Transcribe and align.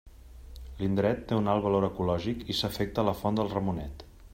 L'indret 0.79 1.21
té 1.33 1.37
un 1.41 1.51
alt 1.53 1.67
valor 1.67 1.87
ecològic 1.91 2.43
i 2.55 2.59
s'afecta 2.63 3.09
la 3.11 3.19
font 3.23 3.41
del 3.43 3.57
Ramonet. 3.59 4.05